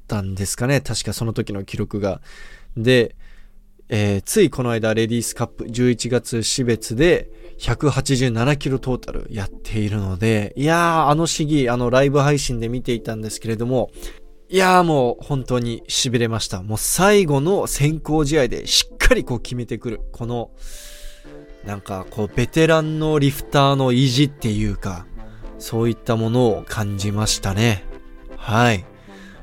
[0.07, 0.81] たんですかね。
[0.81, 2.21] 確かその時の記録が。
[2.77, 3.17] で、
[3.89, 7.29] えー、ついこの間レディースカップ11月死別で
[7.59, 13.91] 187キロトータルやっているので、いやー、あの試技、あのライブ配信で見ていたんですけれども、
[14.53, 16.63] いやーもう本当に痺れました。
[16.63, 20.01] もう最後の先行試合でしっかりこう決めてくる。
[20.13, 20.51] この、
[21.65, 25.07] なんかこうベテランのリフターの意地っていうか、
[25.59, 27.83] そういったものを感じましたね。
[28.37, 28.85] はい。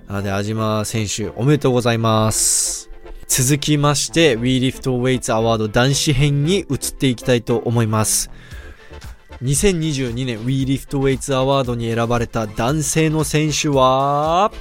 [0.08, 2.92] なので、安島選手、おめでとうございます。
[3.28, 8.30] 続きまして、WeLiftWeights アワード男子編に移っていきたいと思います。
[9.42, 14.52] 2022年 WeLiftWeights アワードに選ばれた男性の選手は、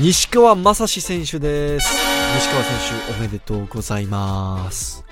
[0.00, 1.88] 西川正史選手です。
[2.36, 2.72] 西川選
[3.08, 5.04] 手、おめでとうございます。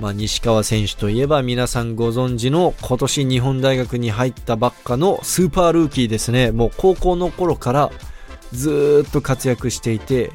[0.00, 6.50] まあ、西川選手といえば皆さんご存知の今年日本大学に入ったばっかのスーパールーキーですね。
[6.50, 7.90] もう高校の頃から
[8.52, 10.32] ずっと活躍していて、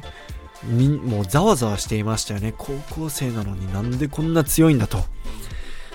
[1.04, 2.54] もうざわざわしていましたよね。
[2.56, 5.02] 高校生なのになんでこんな強いんだと。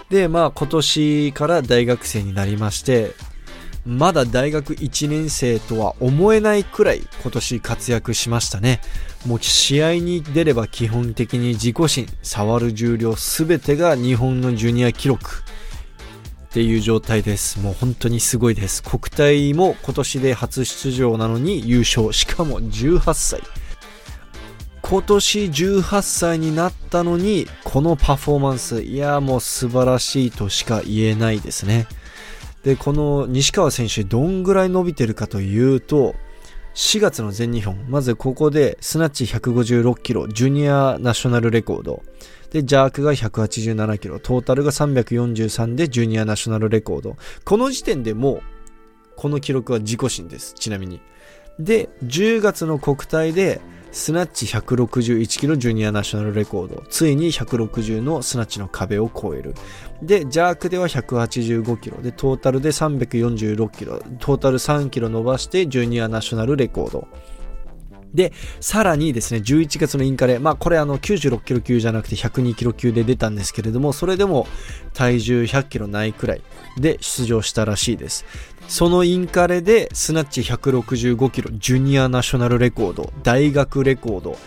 [0.09, 3.13] で、まあ今年から大学生になりまして、
[3.85, 8.79] まだ大学1年生とは思えないくらい今年活躍しましたね。
[9.25, 15.43] もう試合に出れば基本的に自己新、触る重量すべてが日本のジュニア記録
[16.45, 17.59] っていう状態です。
[17.59, 18.83] もう本当にすごいです。
[18.83, 22.13] 国体も今年で初出場なのに優勝。
[22.13, 23.41] しかも18歳。
[24.81, 31.87] 今年18歳になったのに、このパフォーマンス、いやもう素晴らしいとしか言えないですね。
[32.63, 36.15] で、この西川選手どんぐらい伸びてるかというと、
[36.75, 42.01] 4月の全日本、まずここでスナッチ156キロ、ジュニアナショナルレコード。
[42.51, 47.17] で、ジャークが187キロ、トータルが343でジュニアナショナルレコード。
[47.43, 48.41] この時点でもう、
[49.15, 50.53] この記録は自己新です。
[50.53, 51.01] ちなみに。
[51.59, 53.61] で、10月の国体で、
[53.93, 56.83] スナッチ161キロジュニアナショナルレコード。
[56.89, 59.53] ついに160のスナッチの壁を超える。
[60.01, 62.01] で、ジャークでは185キロ。
[62.01, 64.01] で、トータルで346キロ。
[64.19, 67.07] トータル3キロ伸ばしてジュニアナショナルレコード。
[68.13, 74.47] で、さらにですね、11月のインカレ、まあこれあの96キロ級じゃなくて102キロ級で出たんですけれども、それでも
[74.93, 76.41] 体重100キロないくらい
[76.77, 78.25] で出場したらしいです。
[78.67, 84.37] そのインカレでスナッチ165キロ、ジュニアナショナルレコード、大学レコード、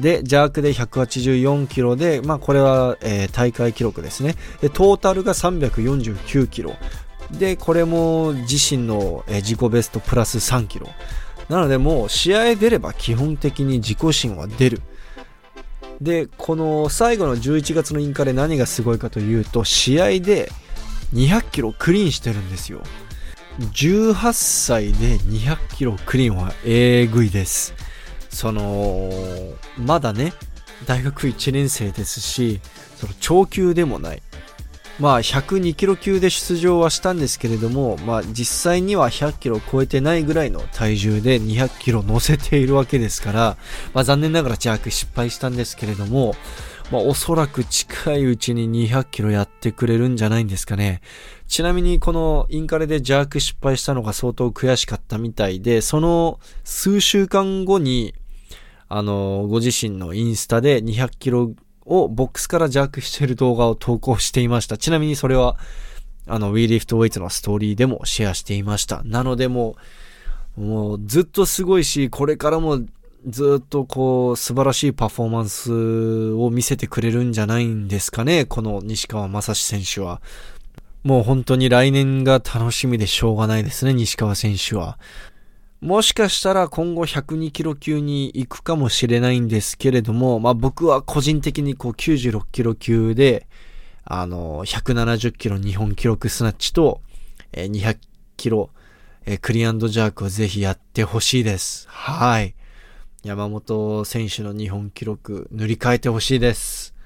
[0.00, 4.34] で、ジャークで184キロで、まあこれは、えー、大会記録ですね。
[4.60, 6.74] で、トータルが349キロ。
[7.30, 10.88] で、これも自身の、えー、自己ベストプラス3キロ。
[11.48, 14.82] なのでもう試合出れば基本的に自己心は出る。
[16.00, 20.50] で、この最後の11月のインカレ何がすごいかというと、試合で
[21.14, 22.82] 200キロクリーンしてるんですよ。
[23.58, 27.74] 18歳で200キロクリーンはえぐいです。
[28.28, 29.10] その、
[29.78, 30.34] まだね、
[30.84, 32.60] 大学1年生ですし、
[32.96, 34.22] その長級でもない。
[34.98, 43.56] まあ102キロ級で出場はしたんですけれども、まあ実際には100キロ超えてないぐらいの体重で200キロ乗せているわけですから、
[43.92, 46.34] まあ残念ながらジャーク失敗したんですけれども、
[46.90, 51.02] まあおそらく近いうちに200キロやってくれるんじゃないんですかね。
[51.46, 58.14] ちなみにこのインカレでジャーク失敗したのが相当悔しかったみたいで、その数週間後に、
[58.88, 61.52] あの、ご自身のインスタで200キロ
[61.86, 64.76] をボックスからジャークしている動画を投稿していました。
[64.76, 65.56] ちなみにそれは、
[66.26, 69.02] あの、WeLiftWeights のストーリーでもシェアしていました。
[69.04, 69.76] なのでも
[70.58, 72.80] う、もうずっとすごいし、これからも
[73.26, 80.20] ずっとこう、素晴らしいパフォーマンスを見せてくれるんじゃないんですかね、この西川正史選手は。
[81.04, 84.98] もう本当に来年が楽しみでしょうがないですね、西川選手は。
[85.86, 93.46] もしかしたら今後102キロ級に行くかもしれないんですけれども、まあ僕は個人的にこう96キロ級で、
[94.04, 97.02] あの、170キロ日本記録スナッチと、
[97.52, 97.98] えー、200
[98.36, 98.70] キロ、
[99.26, 101.86] えー、クリアンドジャークをぜひやってほしいです。
[101.88, 102.56] はい。
[103.22, 106.96] 山本選手の日本記録塗り替えてほしいです。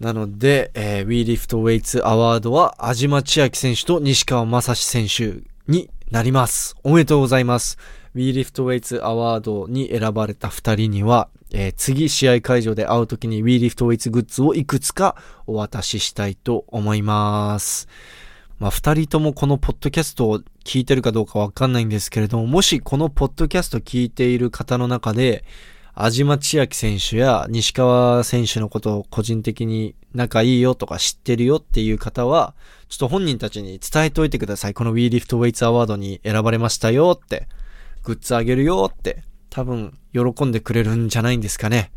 [0.00, 6.74] なので、えー、WeLift Weights アワードは、安島千秋選手と西川正史選手になります。
[6.82, 7.78] おめでとうございます。
[8.16, 15.14] WeLift Weights アワードに選ばれた二人には、えー、次試合会場で会う時に WeLift Weights グッズをいくつか
[15.46, 17.86] お渡ししたいと思います。
[18.58, 25.44] まあ、二人ともこのポッドキャストを聞いてるかどうかわかんないんですけれども、もしこのポッドキャスト聞いている方の中で、
[25.94, 32.54] 安島千秋選手や西川選手のことを個人的に仲いいよとか知ってるよっていう方は、
[32.88, 34.74] ちょっと本人たちに伝えておいてください。
[34.74, 37.48] この WeLift Weights アワードに選ばれましたよって、
[38.02, 41.90] グッズあげるよって、多分喜んでくれるんじゃないんですかね。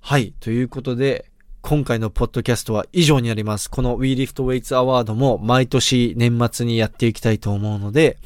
[0.00, 0.32] はい。
[0.40, 1.30] ということで、
[1.62, 3.68] 今回のポッドキャストは以上になります。
[3.68, 8.18] この WeLift Weights アワードも毎年年末にやっていきたいと思うので、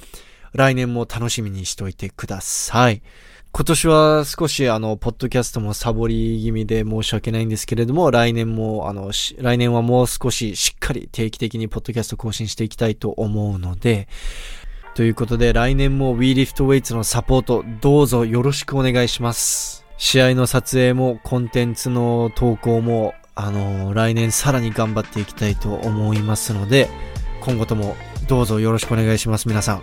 [0.53, 3.03] 来年も楽しみにしておいてください。
[3.53, 14.07] 今年は少しあの、ポッドキャストもサボり気味で申し訳ないんですけれども、来年もあの、来年はもう少ししっかり定期的にポッドキャスト更新していきたいと思うので、
[14.95, 19.85] ということで来年も WeLiftWeights のサポートどうぞよろしくお願いします。
[19.97, 26.89] 試合の撮影もコンテンツの投稿もあの、来年さらに頑張っていきたいと思いますので、
[27.41, 27.97] 今後とも
[28.29, 29.81] どうぞよろしくお願いします、皆さん。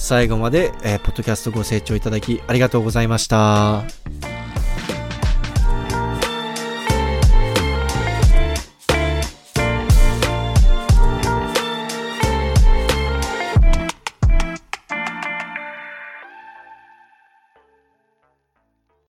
[0.00, 3.84] 最後まで、えー、ポッドキャストご清聴いただきありがとうございました。